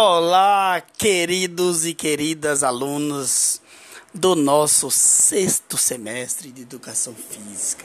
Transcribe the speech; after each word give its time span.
Olá, 0.00 0.80
queridos 0.96 1.84
e 1.84 1.92
queridas 1.92 2.62
alunos 2.62 3.60
do 4.14 4.36
nosso 4.36 4.92
sexto 4.92 5.76
semestre 5.76 6.52
de 6.52 6.62
Educação 6.62 7.12
Física. 7.16 7.84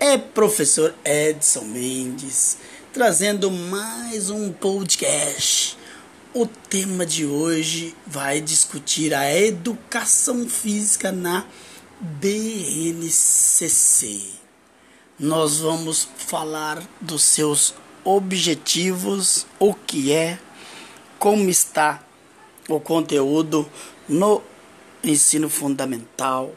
É 0.00 0.18
professor 0.18 0.92
Edson 1.04 1.62
Mendes 1.62 2.58
trazendo 2.92 3.48
mais 3.48 4.28
um 4.28 4.52
podcast. 4.52 5.78
O 6.34 6.46
tema 6.46 7.06
de 7.06 7.24
hoje 7.24 7.94
vai 8.04 8.40
discutir 8.40 9.14
a 9.14 9.32
educação 9.32 10.48
física 10.48 11.12
na 11.12 11.46
BNCC. 12.00 13.20
Nós 15.16 15.58
vamos 15.58 16.08
falar 16.16 16.82
dos 17.00 17.22
seus 17.22 17.72
objetivos, 18.04 19.46
o 19.60 19.72
que 19.72 20.12
é 20.12 20.40
como 21.18 21.48
está 21.48 22.02
o 22.68 22.80
conteúdo 22.80 23.70
no 24.08 24.42
ensino 25.02 25.48
fundamental, 25.48 26.54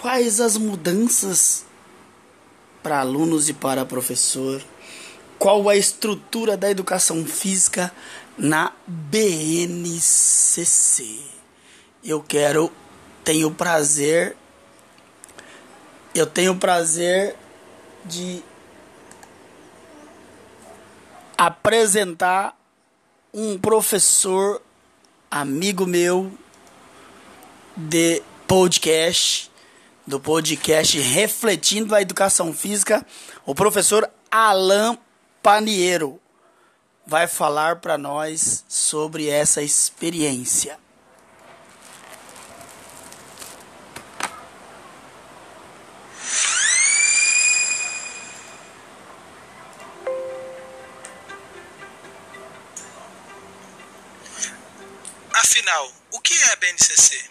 quais 0.00 0.40
as 0.40 0.56
mudanças 0.56 1.64
para 2.82 3.00
alunos 3.00 3.48
e 3.48 3.52
para 3.52 3.84
professor, 3.84 4.62
qual 5.38 5.68
a 5.68 5.76
estrutura 5.76 6.56
da 6.56 6.70
educação 6.70 7.24
física 7.24 7.92
na 8.36 8.72
BNCC. 8.86 10.00
Eu 12.04 12.22
quero, 12.22 12.72
tenho 13.24 13.50
prazer, 13.52 14.36
eu 16.14 16.26
tenho 16.26 16.56
prazer 16.56 17.36
de 18.04 18.42
apresentar 21.36 22.56
um 23.34 23.58
professor 23.58 24.60
amigo 25.30 25.86
meu 25.86 26.30
de 27.74 28.22
podcast, 28.46 29.50
do 30.06 30.20
podcast 30.20 31.00
Refletindo 31.00 31.94
a 31.94 32.02
Educação 32.02 32.52
Física, 32.52 33.06
o 33.46 33.54
professor 33.54 34.08
Alain 34.30 34.98
Paniero 35.42 36.20
vai 37.06 37.26
falar 37.26 37.76
para 37.76 37.96
nós 37.96 38.66
sobre 38.68 39.30
essa 39.30 39.62
experiência. 39.62 40.81
O 55.74 56.20
que 56.20 56.34
é 56.34 56.52
a 56.52 56.56
BNCC? 56.56 57.30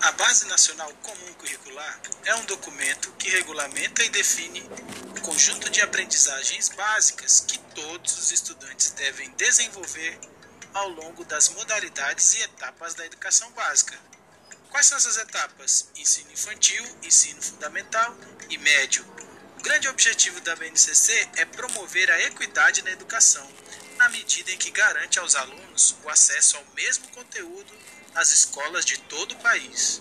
A 0.00 0.12
Base 0.12 0.46
Nacional 0.46 0.90
Comum 1.02 1.34
Curricular 1.34 2.00
é 2.24 2.34
um 2.36 2.44
documento 2.46 3.12
que 3.18 3.28
regulamenta 3.28 4.02
e 4.02 4.08
define 4.08 4.62
o 5.14 5.20
conjunto 5.20 5.68
de 5.68 5.82
aprendizagens 5.82 6.70
básicas 6.70 7.40
que 7.40 7.58
todos 7.74 8.18
os 8.18 8.32
estudantes 8.32 8.92
devem 8.92 9.28
desenvolver 9.32 10.18
ao 10.72 10.88
longo 10.88 11.22
das 11.26 11.50
modalidades 11.50 12.32
e 12.32 12.42
etapas 12.44 12.94
da 12.94 13.04
educação 13.04 13.50
básica 13.52 14.07
Quais 14.78 14.86
são 14.86 14.98
essas 14.98 15.16
etapas? 15.16 15.88
Ensino 15.96 16.30
infantil, 16.30 16.84
ensino 17.02 17.42
fundamental 17.42 18.16
e 18.48 18.56
médio. 18.58 19.04
O 19.58 19.60
grande 19.60 19.88
objetivo 19.88 20.40
da 20.42 20.54
BNCC 20.54 21.30
é 21.34 21.44
promover 21.44 22.08
a 22.12 22.22
equidade 22.22 22.82
na 22.82 22.92
educação, 22.92 23.44
na 23.96 24.08
medida 24.08 24.52
em 24.52 24.56
que 24.56 24.70
garante 24.70 25.18
aos 25.18 25.34
alunos 25.34 25.96
o 26.04 26.08
acesso 26.08 26.58
ao 26.58 26.64
mesmo 26.76 27.08
conteúdo 27.08 27.76
nas 28.14 28.30
escolas 28.30 28.84
de 28.84 28.98
todo 28.98 29.32
o 29.32 29.38
país. 29.40 30.00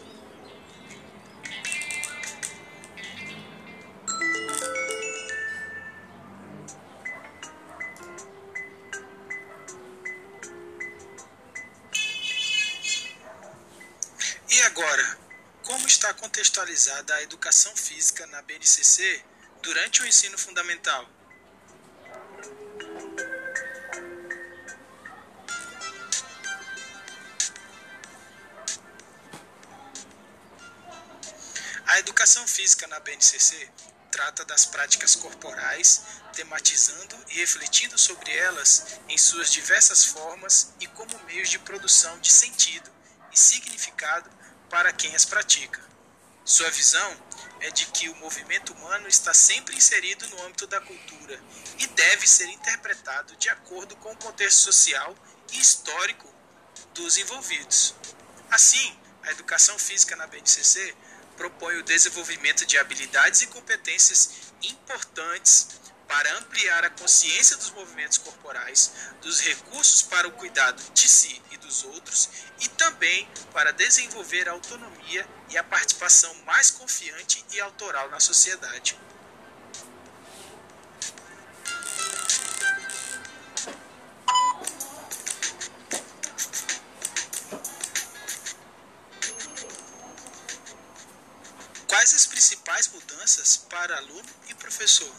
Contextualizada 17.17 17.19
a 17.19 17.23
educação 17.23 17.75
física 17.75 18.27
na 18.27 18.41
BNCC 18.43 19.23
durante 19.61 20.03
o 20.03 20.07
ensino 20.07 20.37
fundamental? 20.37 21.09
A 31.87 31.99
educação 31.99 32.47
física 32.47 32.85
na 32.87 32.99
BNCC 32.99 33.69
trata 34.11 34.45
das 34.45 34.65
práticas 34.65 35.15
corporais, 35.15 36.03
tematizando 36.33 37.17
e 37.29 37.35
refletindo 37.35 37.97
sobre 37.97 38.31
elas 38.35 38.99
em 39.09 39.17
suas 39.17 39.51
diversas 39.51 40.05
formas 40.05 40.73
e 40.79 40.87
como 40.87 41.17
meios 41.25 41.49
de 41.49 41.57
produção 41.59 42.19
de 42.19 42.31
sentido 42.31 42.91
e 43.31 43.39
significado 43.39 44.29
para 44.69 44.93
quem 44.93 45.15
as 45.15 45.25
pratica. 45.25 45.86
Sua 46.47 46.71
visão 46.71 47.17
é 47.59 47.69
de 47.71 47.85
que 47.87 48.07
o 48.07 48.15
movimento 48.15 48.71
humano 48.71 49.05
está 49.09 49.33
sempre 49.33 49.75
inserido 49.75 50.25
no 50.29 50.43
âmbito 50.43 50.65
da 50.65 50.79
cultura 50.79 51.43
e 51.77 51.85
deve 51.87 52.25
ser 52.25 52.45
interpretado 52.45 53.35
de 53.35 53.49
acordo 53.49 53.97
com 53.97 54.13
o 54.13 54.15
contexto 54.15 54.59
social 54.59 55.13
e 55.51 55.59
histórico 55.59 56.33
dos 56.93 57.17
envolvidos. 57.17 57.93
Assim, 58.49 58.97
a 59.23 59.31
educação 59.31 59.77
física 59.77 60.15
na 60.15 60.25
BNCC 60.25 60.95
propõe 61.35 61.79
o 61.79 61.83
desenvolvimento 61.83 62.65
de 62.65 62.77
habilidades 62.77 63.41
e 63.41 63.47
competências 63.47 64.29
importantes 64.63 65.67
para 66.07 66.37
ampliar 66.37 66.85
a 66.85 66.89
consciência 66.89 67.57
dos 67.57 67.69
movimentos 67.71 68.17
corporais, 68.17 68.91
dos 69.21 69.41
recursos 69.41 70.01
para 70.01 70.27
o 70.27 70.31
cuidado 70.31 70.81
de 70.93 71.07
si 71.07 71.41
e 71.51 71.57
dos 71.57 71.83
outros 71.83 72.29
e 72.59 72.67
também 72.69 73.29
para 73.53 73.71
desenvolver 73.73 74.47
a 74.47 74.53
autonomia 74.53 75.27
e 75.49 75.57
a 75.57 75.63
participação 75.63 76.33
mais 76.45 76.71
confiante 76.71 77.45
e 77.51 77.59
autoral 77.59 78.09
na 78.09 78.19
sociedade. 78.19 78.97
Quais 91.87 92.13
as 92.13 92.25
principais 92.27 92.87
mudanças 92.89 93.57
para 93.57 93.97
aluno 93.97 94.29
e 94.47 94.53
professor? 94.53 95.11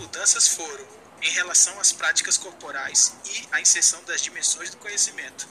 Mudanças 0.00 0.48
foram 0.48 0.86
em 1.20 1.30
relação 1.32 1.78
às 1.78 1.92
práticas 1.92 2.38
corporais 2.38 3.14
e 3.26 3.48
a 3.52 3.60
inserção 3.60 4.02
das 4.04 4.22
dimensões 4.22 4.70
do 4.70 4.78
conhecimento. 4.78 5.46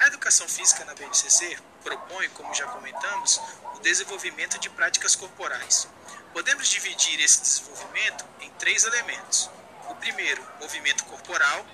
A 0.00 0.08
educação 0.08 0.48
física 0.48 0.84
na 0.84 0.94
BNCC 0.94 1.56
propõe, 1.84 2.28
como 2.30 2.52
já 2.52 2.66
comentamos, 2.66 3.40
o 3.76 3.78
desenvolvimento 3.78 4.58
de 4.58 4.68
práticas 4.70 5.14
corporais. 5.14 5.86
Podemos 6.32 6.68
dividir 6.68 7.20
esse 7.20 7.40
desenvolvimento 7.40 8.24
em 8.40 8.50
três 8.58 8.84
elementos. 8.84 9.48
O 9.88 9.94
primeiro, 9.94 10.44
movimento 10.60 11.04
corporal, 11.04 11.64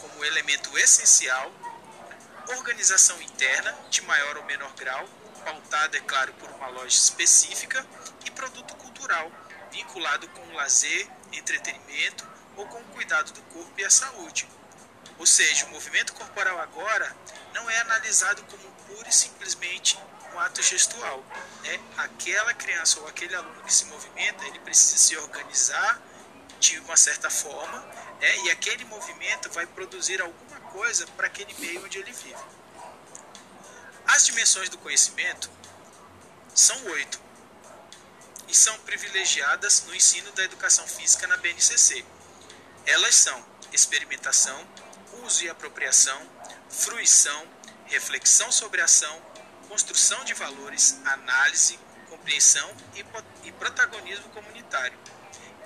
como 0.00 0.24
elemento 0.24 0.76
essencial, 0.78 1.52
organização 2.56 3.20
interna, 3.20 3.72
de 3.90 4.00
maior 4.02 4.38
ou 4.38 4.44
menor 4.44 4.72
grau, 4.74 5.06
pautada, 5.44 5.96
é 5.96 6.00
claro, 6.00 6.32
por 6.34 6.50
uma 6.50 6.68
loja 6.68 6.96
específica, 6.96 7.86
e 8.24 8.30
produto 8.30 8.74
cultural, 8.76 9.30
vinculado 9.70 10.26
com 10.28 10.40
o 10.48 10.52
lazer, 10.54 11.08
entretenimento 11.32 12.26
ou 12.56 12.66
com 12.66 12.78
o 12.78 12.84
cuidado 12.86 13.32
do 13.32 13.42
corpo 13.42 13.72
e 13.78 13.84
a 13.84 13.90
saúde. 13.90 14.48
Ou 15.18 15.26
seja, 15.26 15.66
o 15.66 15.70
movimento 15.70 16.12
corporal 16.14 16.58
agora 16.60 17.14
não 17.52 17.68
é 17.68 17.78
analisado 17.80 18.42
como 18.44 18.70
pura 18.86 19.08
e 19.08 19.12
simplesmente 19.12 19.98
um 20.32 20.38
ato 20.38 20.62
gestual. 20.62 21.24
Né? 21.62 21.80
Aquela 21.98 22.54
criança 22.54 23.00
ou 23.00 23.06
aquele 23.06 23.34
aluno 23.34 23.62
que 23.62 23.72
se 23.72 23.84
movimenta, 23.86 24.46
ele 24.46 24.58
precisa 24.60 24.96
se 24.96 25.16
organizar 25.16 26.00
de 26.58 26.78
uma 26.80 26.96
certa 26.96 27.30
forma 27.30 27.78
né? 28.20 28.36
e 28.44 28.50
aquele 28.50 28.84
movimento 28.84 29.50
vai 29.50 29.66
produzir 29.66 30.20
alguma 30.20 30.60
coisa 30.72 31.06
para 31.08 31.26
aquele 31.26 31.54
meio 31.58 31.84
onde 31.84 31.98
ele 31.98 32.12
vive. 32.12 32.44
As 34.06 34.26
dimensões 34.26 34.68
do 34.68 34.78
conhecimento 34.78 35.50
são 36.54 36.82
oito 36.86 37.20
e 38.50 38.54
são 38.54 38.76
privilegiadas 38.80 39.84
no 39.86 39.94
ensino 39.94 40.32
da 40.32 40.42
educação 40.42 40.86
física 40.86 41.26
na 41.28 41.36
BNCC. 41.36 42.04
Elas 42.84 43.14
são 43.14 43.46
experimentação, 43.72 44.66
uso 45.22 45.44
e 45.44 45.48
apropriação, 45.48 46.20
fruição, 46.68 47.46
reflexão 47.86 48.50
sobre 48.50 48.80
ação, 48.80 49.22
construção 49.68 50.24
de 50.24 50.34
valores, 50.34 50.98
análise, 51.04 51.78
compreensão 52.08 52.74
e 53.44 53.52
protagonismo 53.52 54.28
comunitário. 54.30 54.98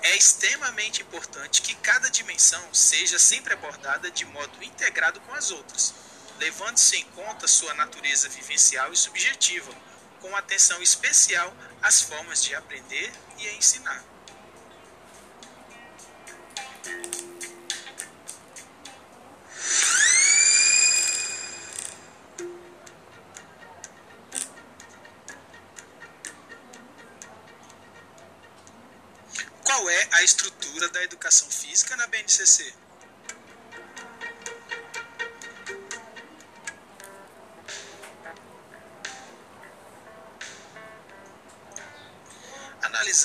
É 0.03 0.15
extremamente 0.15 1.01
importante 1.01 1.63
que 1.63 1.73
cada 1.75 2.11
dimensão 2.11 2.71
seja 2.71 3.17
sempre 3.17 3.55
abordada 3.55 4.11
de 4.11 4.25
modo 4.25 4.63
integrado 4.63 5.19
com 5.21 5.33
as 5.33 5.49
outras, 5.49 5.95
levando-se 6.37 6.97
em 6.97 7.05
conta 7.05 7.47
sua 7.47 7.73
natureza 7.73 8.29
vivencial 8.29 8.93
e 8.93 8.97
subjetiva, 8.97 9.73
com 10.25 10.35
atenção 10.35 10.81
especial 10.81 11.55
às 11.83 12.01
formas 12.01 12.43
de 12.43 12.55
aprender 12.55 13.11
e 13.37 13.47
ensinar. 13.49 14.03
Qual 29.63 29.89
é 29.89 30.07
a 30.13 30.23
estrutura 30.23 30.89
da 30.89 31.03
educação 31.03 31.47
física 31.51 31.95
na 31.95 32.07
BNCC? 32.07 32.84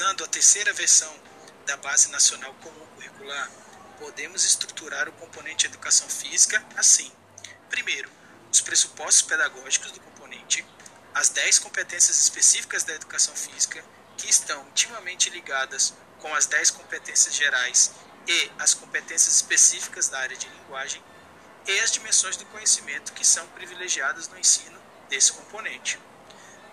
Analisando 0.00 0.25
a 0.25 0.29
terceira 0.29 0.73
versão 0.73 1.14
da 1.67 1.76
Base 1.76 2.11
Nacional 2.11 2.55
Comum 2.62 2.87
Curricular, 2.94 3.50
podemos 3.99 4.47
estruturar 4.47 5.06
o 5.06 5.12
componente 5.12 5.67
Educação 5.67 6.08
Física 6.08 6.64
assim: 6.75 7.12
primeiro, 7.69 8.11
os 8.50 8.62
pressupostos 8.62 9.20
pedagógicos 9.20 9.93
do 9.93 10.00
componente, 10.00 10.64
as 11.12 11.29
10 11.29 11.58
competências 11.58 12.19
específicas 12.19 12.82
da 12.82 12.94
educação 12.94 13.37
física, 13.37 13.85
que 14.17 14.31
estão 14.31 14.67
intimamente 14.69 15.29
ligadas 15.29 15.93
com 16.19 16.35
as 16.35 16.47
10 16.47 16.70
competências 16.70 17.35
gerais 17.35 17.93
e 18.26 18.50
as 18.58 18.73
competências 18.73 19.35
específicas 19.35 20.08
da 20.08 20.19
área 20.19 20.37
de 20.37 20.49
linguagem, 20.49 21.05
e 21.67 21.79
as 21.81 21.93
dimensões 21.93 22.38
do 22.38 22.47
conhecimento 22.47 23.12
que 23.12 23.25
são 23.25 23.47
privilegiadas 23.49 24.29
no 24.29 24.38
ensino 24.38 24.81
desse 25.11 25.31
componente. 25.31 25.99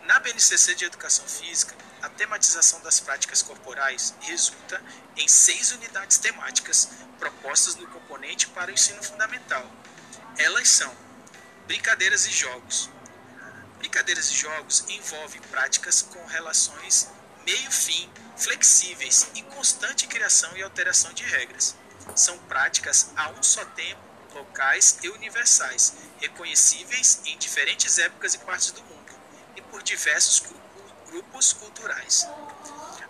Na 0.08 0.20
BNCC 0.20 0.74
de 0.74 0.86
Educação 0.86 1.28
Física, 1.28 1.76
a 2.02 2.08
tematização 2.08 2.80
das 2.80 2.98
práticas 2.98 3.42
corporais 3.42 4.14
resulta 4.22 4.82
em 5.18 5.28
seis 5.28 5.74
unidades 5.74 6.18
temáticas 6.18 6.88
propostas 7.20 7.76
no 7.76 7.86
componente 7.88 8.48
para 8.48 8.72
o 8.72 8.74
ensino 8.74 9.04
fundamental. 9.04 9.70
Elas 10.38 10.70
são 10.70 10.96
brincadeiras 11.66 12.26
e 12.26 12.32
jogos. 12.32 12.90
Brincadeiras 13.80 14.30
e 14.30 14.34
jogos 14.34 14.86
envolvem 14.88 15.42
práticas 15.42 16.04
com 16.04 16.26
relações 16.26 17.10
meio-fim, 17.46 18.10
flexíveis 18.38 19.28
e 19.36 19.42
constante 19.42 20.08
criação 20.08 20.56
e 20.56 20.64
alteração 20.64 21.12
de 21.12 21.24
regras. 21.24 21.76
São 22.16 22.38
práticas 22.46 23.12
a 23.14 23.28
um 23.32 23.44
só 23.44 23.66
tempo, 23.66 24.02
locais 24.34 25.00
e 25.04 25.10
universais, 25.10 25.96
reconhecíveis 26.22 27.20
em 27.26 27.38
diferentes 27.38 27.98
épocas 27.98 28.36
e 28.36 28.38
partes 28.38 28.72
do 28.72 28.82
mundo 28.84 28.97
por 29.70 29.84
diversos 29.84 30.44
grupos 31.08 31.54
culturais. 31.54 32.28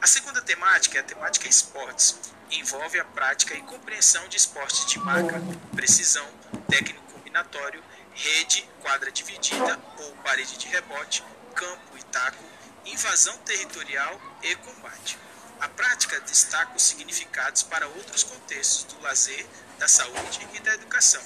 A 0.02 0.08
segunda 0.08 0.42
temática 0.42 0.98
é 0.98 1.02
a 1.02 1.04
temática 1.04 1.48
esportes. 1.48 2.18
Envolve 2.52 3.00
a 3.00 3.06
prática 3.06 3.54
e 3.56 3.62
compreensão 3.64 4.28
de 4.30 4.38
esportes 4.38 4.86
de 4.86 5.00
marca, 5.00 5.42
precisão, 5.76 6.28
técnico 6.70 7.02
combinatório, 7.12 7.84
rede, 8.14 8.68
quadra 8.82 9.12
dividida 9.12 9.80
ou 10.00 10.12
parede 10.18 10.58
de 10.58 10.68
rebote, 10.68 11.24
campo 11.54 11.98
e 11.98 12.04
taco, 12.04 12.44
invasão 12.86 13.38
territorial 13.40 14.22
e 14.42 14.56
combate. 14.56 15.20
A 15.60 15.68
prática 15.68 16.20
destaca 16.22 16.76
os 16.76 16.84
significados 16.84 17.64
para 17.64 17.88
outros 17.88 18.24
contextos 18.24 18.84
do 18.84 19.02
lazer, 19.02 19.46
da 19.80 19.88
saúde 19.88 20.48
e 20.54 20.60
da 20.60 20.74
educação. 20.76 21.22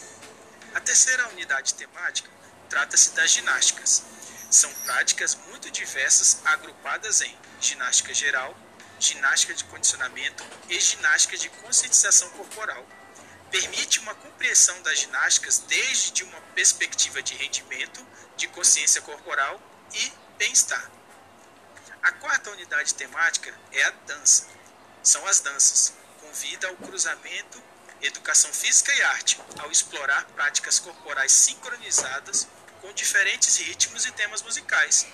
A 0.74 0.80
terceira 0.80 1.28
unidade 1.30 1.74
temática 1.74 2.30
trata-se 2.70 3.12
das 3.12 3.30
ginásticas. 3.30 4.04
São 4.52 4.70
práticas 4.84 5.34
muito 5.48 5.72
diversas 5.72 6.42
agrupadas 6.44 7.22
em 7.22 7.38
ginástica 7.62 8.14
geral, 8.14 8.54
ginástica 9.00 9.54
de 9.54 9.64
condicionamento 9.64 10.44
e 10.68 10.78
ginástica 10.78 11.38
de 11.38 11.48
conscientização 11.48 12.30
corporal. 12.32 12.86
Permite 13.50 14.00
uma 14.00 14.14
compreensão 14.14 14.82
das 14.82 15.00
ginásticas 15.00 15.60
desde 15.60 16.26
uma 16.26 16.42
perspectiva 16.54 17.24
de 17.24 17.34
rendimento, 17.36 18.06
de 18.36 18.50
consciência 18.50 19.02
corporal 19.02 19.58
e 19.94 20.14
bem-estar. 20.38 20.92
A 22.04 22.12
quarta 22.12 22.52
unidade 22.52 22.94
temática 22.94 23.58
é 23.72 23.84
a 23.86 23.92
dança. 24.06 24.48
São 25.02 25.26
as 25.28 25.40
danças. 25.40 25.94
Convida 26.20 26.68
ao 26.68 26.76
cruzamento 26.76 27.64
educação 28.02 28.52
física 28.52 28.92
e 28.94 29.02
arte, 29.04 29.40
ao 29.60 29.72
explorar 29.72 30.26
práticas 30.36 30.80
corporais 30.80 31.32
sincronizadas 31.32 32.48
com 32.82 32.92
diferentes 32.94 33.58
ritmos 33.58 34.06
e 34.06 34.12
temas 34.12 34.42
musicais, 34.42 35.06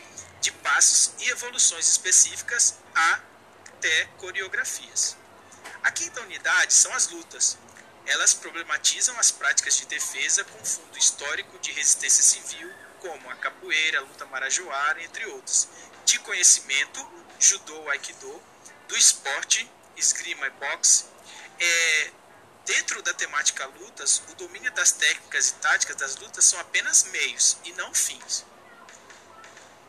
de 0.41 0.51
passos 0.51 1.11
e 1.19 1.29
evoluções 1.29 1.87
específicas 1.87 2.75
até 2.93 4.05
coreografias. 4.17 5.17
A 5.83 5.91
quinta 5.91 6.21
unidade 6.21 6.73
são 6.73 6.93
as 6.93 7.09
lutas. 7.09 7.57
Elas 8.05 8.33
problematizam 8.33 9.17
as 9.19 9.31
práticas 9.31 9.77
de 9.77 9.85
defesa 9.85 10.43
com 10.45 10.65
fundo 10.65 10.97
histórico 10.97 11.59
de 11.59 11.71
resistência 11.71 12.23
civil, 12.23 12.73
como 12.99 13.29
a 13.29 13.35
capoeira, 13.35 13.99
a 13.99 14.01
luta 14.01 14.25
marajoara, 14.25 15.03
entre 15.03 15.25
outros, 15.25 15.67
de 16.05 16.17
conhecimento, 16.19 17.05
judô, 17.39 17.89
aikido, 17.89 18.41
do 18.87 18.97
esporte, 18.97 19.69
esgrima 19.97 20.47
e 20.47 20.49
boxe, 20.51 21.05
é, 21.59 22.11
Dentro 22.67 23.01
da 23.01 23.13
temática 23.13 23.65
lutas, 23.65 24.21
o 24.27 24.35
domínio 24.35 24.69
das 24.73 24.91
técnicas 24.91 25.51
e 25.51 25.53
táticas 25.53 25.95
das 25.95 26.17
lutas 26.17 26.43
são 26.43 26.59
apenas 26.59 27.03
meios 27.03 27.55
e 27.63 27.71
não 27.71 27.93
fins. 27.93 28.45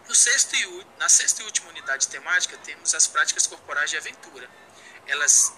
No 0.06 0.14
sexto 0.14 0.54
e, 0.54 0.86
na 0.96 1.08
sexta 1.08 1.42
e 1.42 1.44
última 1.44 1.70
unidade 1.70 2.06
temática, 2.06 2.56
temos 2.58 2.94
as 2.94 3.08
práticas 3.08 3.48
corporais 3.48 3.90
de 3.90 3.96
aventura. 3.96 4.48
Elas, 5.08 5.52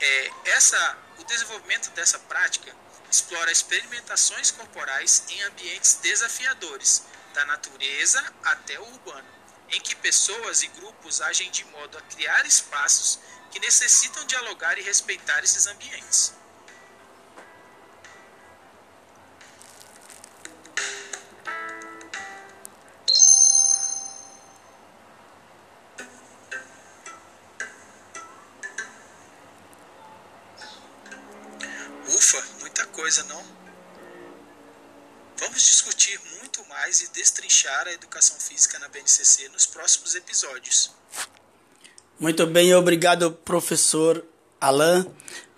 é, 0.00 0.30
essa, 0.50 0.98
o 1.18 1.24
desenvolvimento 1.24 1.88
dessa 1.92 2.18
prática 2.18 2.76
explora 3.10 3.50
experimentações 3.50 4.50
corporais 4.50 5.24
em 5.30 5.42
ambientes 5.44 5.94
desafiadores, 6.02 7.04
da 7.32 7.46
natureza 7.46 8.22
até 8.44 8.78
o 8.78 8.84
urbano, 8.84 9.28
em 9.70 9.80
que 9.80 9.96
pessoas 9.96 10.62
e 10.62 10.68
grupos 10.68 11.22
agem 11.22 11.50
de 11.50 11.64
modo 11.64 11.96
a 11.96 12.02
criar 12.02 12.44
espaços 12.44 13.18
que 13.50 13.58
necessitam 13.60 14.26
dialogar 14.26 14.76
e 14.76 14.82
respeitar 14.82 15.42
esses 15.42 15.66
ambientes. 15.66 16.34
Coisa, 33.10 33.24
não? 33.24 33.42
Vamos 35.36 35.62
discutir 35.62 36.20
muito 36.38 36.64
mais 36.68 37.00
e 37.00 37.10
destrinchar 37.10 37.88
a 37.88 37.92
educação 37.92 38.38
física 38.38 38.78
na 38.78 38.86
BNCC 38.86 39.48
nos 39.48 39.66
próximos 39.66 40.14
episódios. 40.14 40.92
Muito 42.20 42.46
bem, 42.46 42.72
obrigado, 42.72 43.32
professor 43.32 44.24
Alain, 44.60 45.12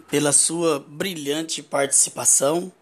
pela 0.08 0.32
sua 0.32 0.80
brilhante 0.80 1.62
participação. 1.62 2.72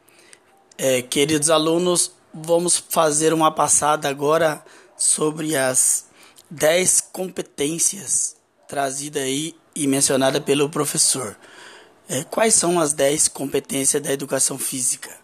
É, 0.78 1.02
queridos 1.02 1.50
alunos, 1.50 2.12
vamos 2.32 2.76
fazer 2.76 3.32
uma 3.32 3.50
passada 3.52 4.08
agora 4.08 4.64
sobre 4.96 5.56
as 5.56 6.06
10 6.48 7.08
competências 7.12 8.36
trazidas 8.68 9.24
aí 9.24 9.56
e 9.74 9.88
mencionada 9.88 10.40
pelo 10.40 10.70
professor. 10.70 11.36
É, 12.12 12.24
quais 12.24 12.54
são 12.54 12.80
as 12.80 12.92
10 12.92 13.28
competências 13.28 14.02
da 14.02 14.12
educação 14.12 14.58
física? 14.58 15.16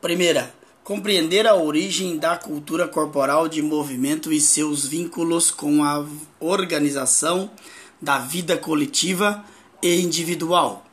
Primeira, 0.00 0.52
compreender 0.82 1.46
a 1.46 1.54
origem 1.54 2.18
da 2.18 2.36
cultura 2.36 2.88
corporal 2.88 3.46
de 3.46 3.62
movimento 3.62 4.32
e 4.32 4.40
seus 4.40 4.84
vínculos 4.84 5.52
com 5.52 5.84
a 5.84 6.04
organização 6.40 7.48
da 8.02 8.18
vida 8.18 8.56
coletiva 8.56 9.44
e 9.80 10.00
individual. 10.00 10.84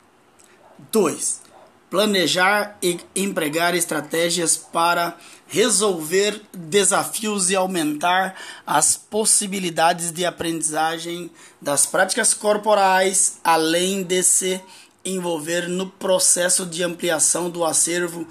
2. 0.92 1.42
planejar 1.90 2.78
e 2.80 3.00
empregar 3.16 3.74
estratégias 3.74 4.56
para 4.56 5.18
resolver 5.48 6.40
desafios 6.54 7.50
e 7.50 7.56
aumentar 7.56 8.34
as 8.66 8.96
possibilidades 8.96 10.10
de 10.10 10.24
aprendizagem 10.24 11.30
das 11.60 11.84
práticas 11.84 12.32
corporais, 12.32 13.38
além 13.44 14.02
de 14.02 14.22
se 14.22 14.62
envolver 15.04 15.68
no 15.68 15.88
processo 15.88 16.66
de 16.66 16.82
ampliação 16.82 17.50
do 17.50 17.64
acervo 17.64 18.26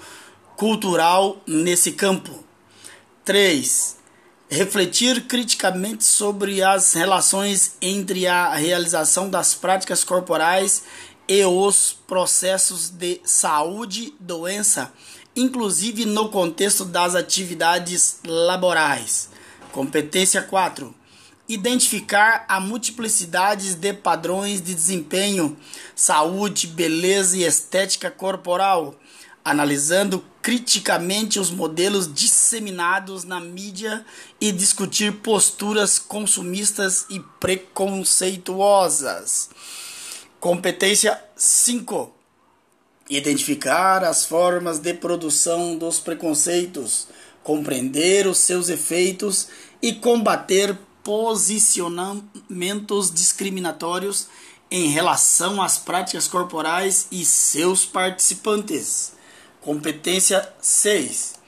cultural 0.56 1.40
nesse 1.46 1.92
campo. 1.92 2.44
3. 3.24 3.96
Refletir 4.48 5.26
criticamente 5.26 6.04
sobre 6.04 6.62
as 6.62 6.92
relações 6.92 7.76
entre 7.80 8.26
a 8.26 8.54
realização 8.54 9.30
das 9.30 9.54
práticas 9.54 10.04
corporais 10.04 10.82
e 11.28 11.44
os 11.44 11.96
processos 12.06 12.90
de 12.90 13.20
saúde, 13.24 14.14
doença 14.20 14.92
inclusive 15.34 16.04
no 16.04 16.28
contexto 16.28 16.84
das 16.84 17.14
atividades 17.14 18.18
laborais. 18.24 19.30
Competência 19.72 20.42
4. 20.42 20.94
Identificar 21.48 22.44
a 22.48 22.60
multiplicidade 22.60 23.74
de 23.74 23.92
padrões 23.92 24.62
de 24.62 24.72
desempenho, 24.74 25.56
saúde, 25.94 26.68
beleza 26.68 27.36
e 27.36 27.44
estética 27.44 28.10
corporal, 28.10 28.94
analisando 29.44 30.24
criticamente 30.40 31.40
os 31.40 31.50
modelos 31.50 32.10
disseminados 32.12 33.24
na 33.24 33.40
mídia 33.40 34.04
e 34.40 34.52
discutir 34.52 35.12
posturas 35.14 35.98
consumistas 35.98 37.06
e 37.10 37.20
preconceituosas. 37.38 39.50
Competência 40.40 41.22
5 41.36 42.22
identificar 43.08 44.04
as 44.04 44.24
formas 44.24 44.78
de 44.78 44.94
produção 44.94 45.76
dos 45.76 45.98
preconceitos, 45.98 47.08
compreender 47.42 48.26
os 48.26 48.38
seus 48.38 48.68
efeitos 48.68 49.48
e 49.80 49.92
combater 49.92 50.76
posicionamentos 51.02 53.12
discriminatórios 53.12 54.28
em 54.70 54.86
relação 54.88 55.60
às 55.60 55.78
práticas 55.78 56.28
corporais 56.28 57.08
e 57.10 57.24
seus 57.24 57.84
participantes. 57.84 59.14
Competência 59.60 60.48
6 60.60 61.42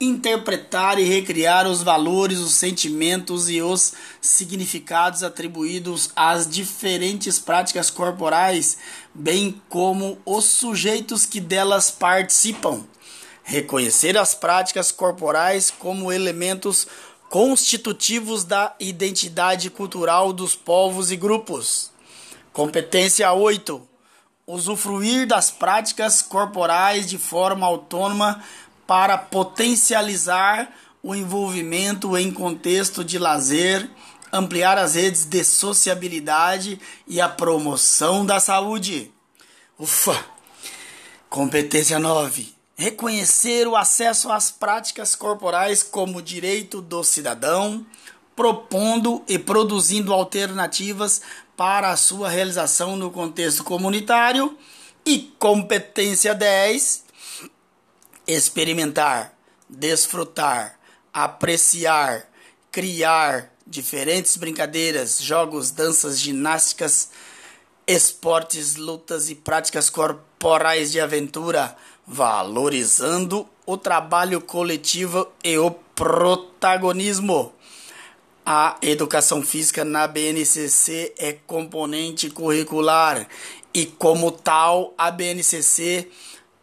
interpretar 0.00 0.98
e 0.98 1.04
recriar 1.04 1.66
os 1.66 1.82
valores, 1.82 2.38
os 2.38 2.54
sentimentos 2.54 3.50
e 3.50 3.60
os 3.60 3.92
significados 4.20 5.22
atribuídos 5.22 6.10
às 6.14 6.48
diferentes 6.48 7.38
práticas 7.38 7.90
corporais, 7.90 8.78
bem 9.12 9.60
como 9.68 10.18
os 10.24 10.44
sujeitos 10.44 11.26
que 11.26 11.40
delas 11.40 11.90
participam. 11.90 12.84
Reconhecer 13.42 14.16
as 14.16 14.34
práticas 14.34 14.92
corporais 14.92 15.70
como 15.70 16.12
elementos 16.12 16.86
constitutivos 17.28 18.44
da 18.44 18.74
identidade 18.80 19.68
cultural 19.70 20.32
dos 20.32 20.54
povos 20.54 21.10
e 21.10 21.16
grupos. 21.16 21.90
Competência 22.52 23.32
8. 23.32 23.86
Usufruir 24.46 25.26
das 25.26 25.50
práticas 25.50 26.22
corporais 26.22 27.08
de 27.08 27.18
forma 27.18 27.66
autônoma 27.66 28.42
para 28.86 29.18
potencializar 29.18 30.72
o 31.02 31.14
envolvimento 31.14 32.16
em 32.16 32.32
contexto 32.32 33.04
de 33.04 33.18
lazer, 33.18 33.88
ampliar 34.32 34.78
as 34.78 34.94
redes 34.94 35.26
de 35.26 35.44
sociabilidade 35.44 36.80
e 37.06 37.20
a 37.20 37.28
promoção 37.28 38.24
da 38.24 38.40
saúde. 38.40 39.12
Ufa! 39.78 40.18
Competência 41.28 41.98
9. 41.98 42.57
Reconhecer 42.80 43.66
o 43.66 43.74
acesso 43.74 44.30
às 44.30 44.52
práticas 44.52 45.16
corporais 45.16 45.82
como 45.82 46.22
direito 46.22 46.80
do 46.80 47.02
cidadão, 47.02 47.84
propondo 48.36 49.24
e 49.26 49.36
produzindo 49.36 50.14
alternativas 50.14 51.20
para 51.56 51.90
a 51.90 51.96
sua 51.96 52.28
realização 52.28 52.96
no 52.96 53.10
contexto 53.10 53.64
comunitário. 53.64 54.56
E 55.04 55.34
competência 55.40 56.34
10 56.34 57.04
experimentar, 58.28 59.32
desfrutar, 59.68 60.78
apreciar, 61.12 62.30
criar 62.70 63.50
diferentes 63.66 64.36
brincadeiras, 64.36 65.18
jogos, 65.20 65.72
danças, 65.72 66.20
ginásticas, 66.20 67.10
esportes, 67.86 68.76
lutas 68.76 69.30
e 69.30 69.34
práticas 69.34 69.88
corporais 69.90 70.92
de 70.92 71.00
aventura, 71.00 71.74
valorizando 72.08 73.46
o 73.66 73.76
trabalho 73.76 74.40
coletivo 74.40 75.28
e 75.44 75.58
o 75.58 75.70
protagonismo. 75.70 77.52
A 78.46 78.78
educação 78.80 79.42
física 79.42 79.84
na 79.84 80.08
BNCC 80.08 81.12
é 81.18 81.34
componente 81.34 82.30
curricular 82.30 83.28
e, 83.74 83.84
como 83.84 84.32
tal, 84.32 84.94
a 84.96 85.10
BNCC 85.10 86.10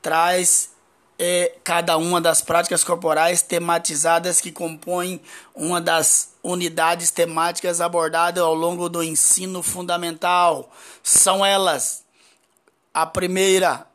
traz 0.02 0.74
é 1.18 1.56
cada 1.64 1.96
uma 1.96 2.20
das 2.20 2.42
práticas 2.42 2.84
corporais 2.84 3.42
tematizadas 3.42 4.42
que 4.42 4.52
compõem 4.52 5.22
uma 5.54 5.80
das 5.80 6.34
unidades 6.44 7.10
temáticas 7.10 7.80
abordadas 7.80 8.44
ao 8.44 8.54
longo 8.54 8.90
do 8.90 9.02
ensino 9.02 9.64
fundamental. 9.64 10.70
São 11.02 11.46
elas: 11.46 12.04
a 12.94 13.06
primeira, 13.06 13.88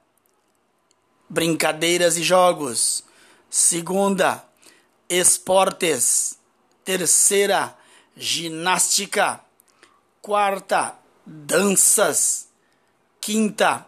brincadeiras 1.30 2.18
e 2.18 2.22
jogos, 2.24 3.04
segunda, 3.48 4.44
esportes, 5.08 6.36
terceira, 6.84 7.74
ginástica, 8.16 9.40
quarta, 10.20 10.96
danças, 11.24 12.48
quinta, 13.20 13.86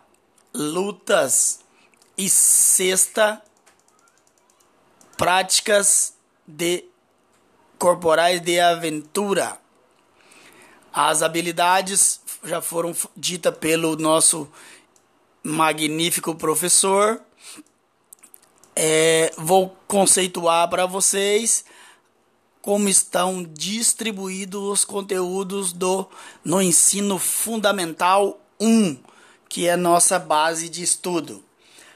lutas. 0.54 1.60
E 2.14 2.28
sexta, 2.28 3.42
práticas 5.16 6.14
de 6.46 6.84
corporais 7.78 8.38
de 8.40 8.60
aventura. 8.60 9.58
As 10.92 11.22
habilidades 11.22 12.20
já 12.44 12.60
foram 12.60 12.94
ditas 13.16 13.56
pelo 13.56 13.96
nosso 13.96 14.46
magnífico 15.42 16.34
professor. 16.34 17.20
É, 18.74 19.32
vou 19.36 19.76
conceituar 19.86 20.68
para 20.70 20.86
vocês 20.86 21.64
como 22.62 22.88
estão 22.88 23.42
distribuídos 23.42 24.62
os 24.62 24.84
conteúdos 24.84 25.72
do 25.72 26.08
no 26.44 26.62
ensino 26.62 27.18
fundamental 27.18 28.40
1, 28.60 28.96
que 29.48 29.66
é 29.66 29.76
nossa 29.76 30.18
base 30.18 30.68
de 30.68 30.82
estudo. 30.82 31.44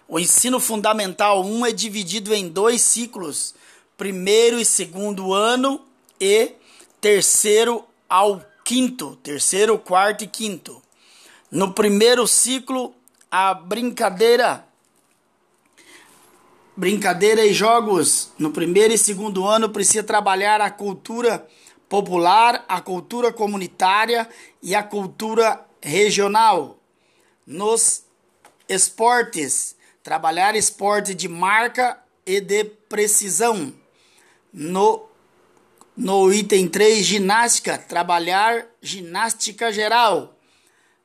O 0.08 0.18
ensino 0.18 0.60
fundamental 0.60 1.44
1 1.44 1.66
é 1.66 1.72
dividido 1.72 2.34
em 2.34 2.48
dois 2.48 2.82
ciclos: 2.82 3.54
primeiro 3.96 4.60
e 4.60 4.64
segundo 4.64 5.32
ano 5.32 5.80
e 6.20 6.52
terceiro 7.00 7.84
ao 8.08 8.44
quinto, 8.64 9.16
terceiro, 9.22 9.78
quarto 9.78 10.24
e 10.24 10.26
quinto. 10.26 10.82
No 11.48 11.72
primeiro 11.72 12.26
ciclo, 12.26 12.92
a 13.30 13.54
brincadeira 13.54 14.65
brincadeira 16.76 17.44
e 17.44 17.52
jogos. 17.52 18.30
No 18.38 18.50
primeiro 18.50 18.92
e 18.92 18.98
segundo 18.98 19.46
ano 19.46 19.70
precisa 19.70 20.02
trabalhar 20.02 20.60
a 20.60 20.70
cultura 20.70 21.46
popular, 21.88 22.64
a 22.68 22.80
cultura 22.80 23.32
comunitária 23.32 24.28
e 24.62 24.74
a 24.74 24.82
cultura 24.82 25.64
regional. 25.80 26.78
Nos 27.46 28.04
esportes, 28.68 29.76
trabalhar 30.02 30.54
esporte 30.54 31.14
de 31.14 31.28
marca 31.28 31.98
e 32.26 32.40
de 32.40 32.64
precisão. 32.64 33.72
No, 34.52 35.06
no 35.96 36.32
item 36.32 36.68
3, 36.68 37.04
ginástica, 37.04 37.78
trabalhar 37.78 38.66
ginástica 38.82 39.72
geral. 39.72 40.34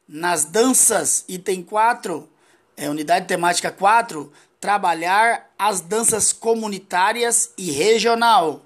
Nas 0.08 0.46
danças, 0.46 1.24
item 1.28 1.64
4, 1.64 2.28
é 2.76 2.90
unidade 2.90 3.28
temática 3.28 3.72
4, 3.72 4.32
trabalhar 4.60 5.51
as 5.62 5.80
danças 5.80 6.34
comunitárias 6.34 7.52
e 7.56 7.70
regional. 7.70 8.66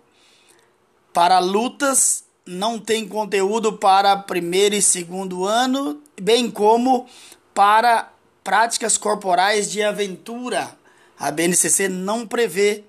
Para 1.12 1.40
lutas, 1.40 2.24
não 2.46 2.80
tem 2.80 3.06
conteúdo 3.06 3.74
para 3.74 4.16
primeiro 4.16 4.76
e 4.76 4.82
segundo 4.82 5.44
ano, 5.44 6.02
bem 6.22 6.50
como 6.50 7.06
para 7.54 8.14
práticas 8.42 8.98
corporais 8.98 9.70
de 9.70 9.84
aventura. 9.84 10.74
A 11.20 11.30
BNCC 11.32 11.90
não 11.90 12.26
prevê 12.26 12.86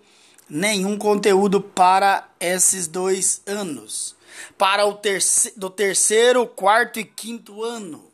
nenhum 0.48 0.96
conteúdo 0.96 1.60
para 1.60 2.28
esses 2.38 2.86
dois 2.86 3.42
anos. 3.44 4.14
Para 4.56 4.86
o 4.86 4.94
terceiro, 4.94 5.58
do 5.58 5.68
terceiro, 5.68 6.46
quarto 6.46 7.00
e 7.00 7.04
quinto 7.04 7.64
ano. 7.64 8.04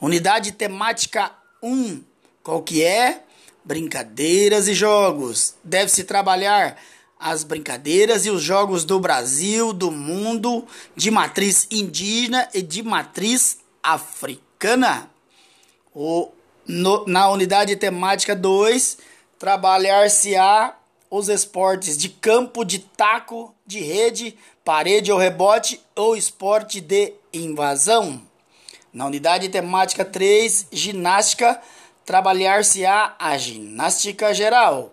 Unidade 0.00 0.50
temática 0.50 1.30
1, 1.62 2.02
qual 2.42 2.62
que 2.64 2.82
é? 2.82 3.29
Brincadeiras 3.64 4.68
e 4.68 4.74
jogos. 4.74 5.54
Deve-se 5.62 6.04
trabalhar 6.04 6.76
as 7.18 7.44
brincadeiras 7.44 8.24
e 8.24 8.30
os 8.30 8.42
jogos 8.42 8.84
do 8.84 8.98
Brasil, 8.98 9.72
do 9.72 9.90
mundo, 9.90 10.66
de 10.96 11.10
matriz 11.10 11.66
indígena 11.70 12.48
e 12.54 12.62
de 12.62 12.82
matriz 12.82 13.58
africana. 13.82 15.10
O, 15.94 16.30
no, 16.66 17.04
na 17.06 17.28
unidade 17.28 17.76
temática 17.76 18.34
2, 18.34 18.98
trabalhar-se-á 19.38 20.76
os 21.10 21.28
esportes 21.28 21.98
de 21.98 22.08
campo, 22.08 22.64
de 22.64 22.78
taco, 22.78 23.54
de 23.66 23.80
rede, 23.80 24.36
parede 24.64 25.10
ou 25.10 25.18
rebote 25.18 25.80
ou 25.96 26.16
esporte 26.16 26.80
de 26.80 27.12
invasão. 27.32 28.22
Na 28.92 29.06
unidade 29.06 29.48
temática 29.48 30.04
3, 30.04 30.68
ginástica, 30.72 31.60
trabalhar-se-á 32.10 33.14
a 33.20 33.38
ginástica 33.38 34.34
geral. 34.34 34.92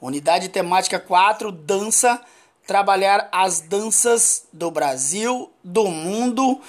Unidade 0.00 0.48
temática 0.48 0.98
4, 0.98 1.52
dança, 1.52 2.20
trabalhar 2.66 3.28
as 3.30 3.60
danças 3.60 4.48
do 4.52 4.68
Brasil, 4.68 5.52
do 5.62 5.86
mundo, 5.86 6.60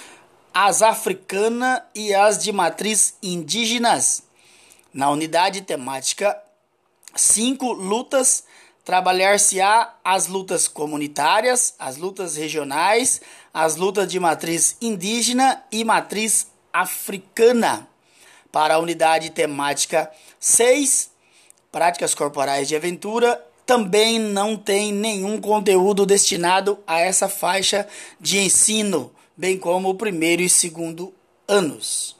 as 0.54 0.80
africanas 0.80 1.82
e 1.92 2.14
as 2.14 2.38
de 2.38 2.52
matriz 2.52 3.16
indígenas. 3.20 4.22
Na 4.94 5.10
unidade 5.10 5.60
temática 5.62 6.40
5, 7.16 7.72
lutas, 7.72 8.44
trabalhar-se-á 8.84 9.92
as 10.04 10.28
lutas 10.28 10.68
comunitárias, 10.68 11.74
as 11.80 11.96
lutas 11.96 12.36
regionais, 12.36 13.20
as 13.52 13.74
lutas 13.74 14.06
de 14.08 14.20
matriz 14.20 14.76
indígena 14.80 15.64
e 15.72 15.82
matriz 15.82 16.46
africana. 16.72 17.89
Para 18.52 18.74
a 18.74 18.78
unidade 18.78 19.30
temática 19.30 20.10
6, 20.38 21.10
práticas 21.70 22.14
corporais 22.14 22.66
de 22.66 22.74
aventura, 22.74 23.44
também 23.64 24.18
não 24.18 24.56
tem 24.56 24.92
nenhum 24.92 25.40
conteúdo 25.40 26.04
destinado 26.04 26.78
a 26.86 26.98
essa 26.98 27.28
faixa 27.28 27.86
de 28.18 28.38
ensino, 28.38 29.14
bem 29.36 29.56
como 29.56 29.90
o 29.90 29.94
primeiro 29.94 30.42
e 30.42 30.48
segundo 30.48 31.14
anos. 31.46 32.16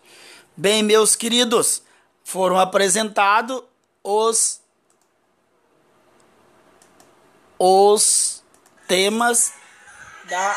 Bem, 0.56 0.82
meus 0.82 1.16
queridos, 1.16 1.82
foram 2.22 2.58
apresentados 2.58 3.62
os 4.04 4.60
os 7.58 8.42
temas 8.86 9.52
da 10.24 10.56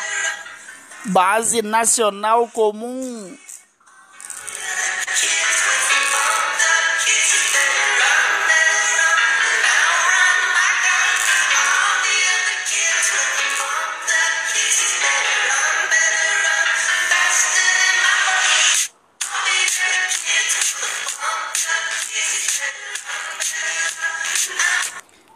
Base 1.05 1.61
Nacional 1.61 2.47
Comum 2.47 3.37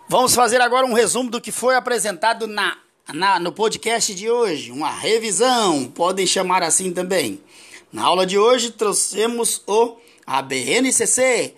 Vamos 0.10 0.34
fazer 0.34 0.62
agora 0.62 0.86
um 0.86 0.94
resumo 0.94 1.30
do 1.30 1.42
que 1.42 1.52
foi 1.52 1.76
apresentado 1.76 2.48
na, 2.48 2.78
na, 3.14 3.42
no 3.42 3.52
podcast 3.52 4.16
de 4.16 4.30
hoje, 4.30 4.72
uma 4.72 4.90
revisão, 4.90 5.84
podem 5.84 6.26
chamar 6.26 6.64
assim 6.64 6.94
também. 6.94 7.42
Na 7.92 8.04
aula 8.04 8.26
de 8.26 8.40
hoje 8.40 8.72
trouxemos 8.72 9.62
o 9.68 9.98
ABNCC 10.26 11.54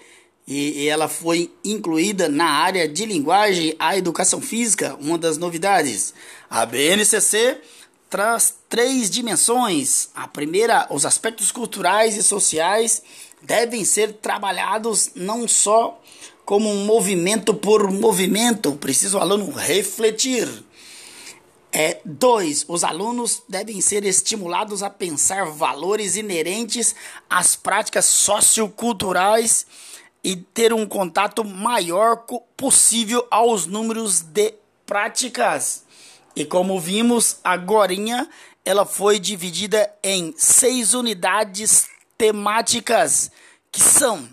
e, 0.47 0.81
e 0.81 0.87
ela 0.87 1.07
foi 1.07 1.53
incluída 1.63 2.27
na 2.27 2.49
área 2.49 2.89
de 2.89 3.05
linguagem 3.05 3.75
a 3.77 3.95
educação 3.95 4.41
física, 4.41 4.97
uma 4.99 5.19
das 5.19 5.37
novidades. 5.37 6.15
A 6.49 6.65
BNCC 6.65 7.61
traz 8.09 8.55
três 8.67 9.11
dimensões. 9.11 10.09
A 10.15 10.27
primeira, 10.27 10.87
os 10.89 11.05
aspectos 11.05 11.51
culturais 11.51 12.17
e 12.17 12.23
sociais 12.23 13.03
devem 13.41 13.83
ser 13.85 14.13
trabalhados 14.13 15.11
não 15.15 15.47
só 15.47 15.99
como 16.45 16.69
um 16.69 16.85
movimento 16.85 17.53
por 17.53 17.91
movimento, 17.91 18.71
precisa 18.73 19.17
o 19.17 19.21
aluno 19.21 19.51
refletir. 19.51 20.47
É, 21.71 21.99
dois, 22.03 22.65
os 22.67 22.83
alunos 22.83 23.43
devem 23.47 23.79
ser 23.79 24.03
estimulados 24.03 24.81
a 24.81 24.89
pensar 24.89 25.45
valores 25.45 26.15
inerentes 26.15 26.95
às 27.29 27.55
práticas 27.55 28.05
socioculturais 28.05 29.67
e 30.23 30.35
ter 30.35 30.73
um 30.73 30.87
contato 30.87 31.45
maior 31.45 32.25
possível 32.57 33.25
aos 33.29 33.67
números 33.67 34.21
de 34.21 34.55
práticas. 34.85 35.83
E 36.35 36.43
como 36.43 36.79
vimos 36.79 37.37
agora, 37.43 37.93
ela 38.65 38.85
foi 38.85 39.19
dividida 39.19 39.93
em 40.03 40.33
seis 40.35 40.95
unidades 40.95 41.87
temáticas, 42.19 43.31
que 43.71 43.81
são 43.81 44.29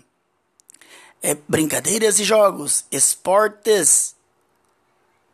é, 1.23 1.35
brincadeiras 1.47 2.19
e 2.19 2.25
jogos, 2.25 2.83
esportes, 2.91 4.13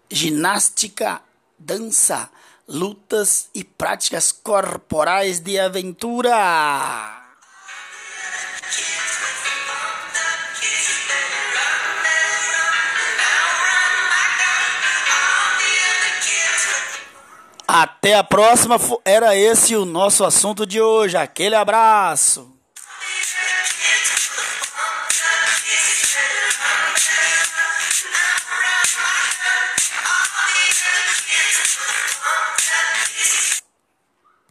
ginástica, 0.08 1.20
dança, 1.58 2.30
lutas 2.68 3.50
e 3.56 3.64
práticas 3.64 4.32
corporais 4.32 5.40
de 5.40 5.58
aventura. 5.58 7.23
Até 17.68 18.16
a 18.16 18.24
próxima. 18.24 18.78
Era 19.06 19.36
esse 19.36 19.76
o 19.76 19.86
nosso 19.86 20.24
assunto 20.24 20.66
de 20.66 20.82
hoje. 20.82 21.18
Aquele 21.18 21.56
abraço. 21.56 22.54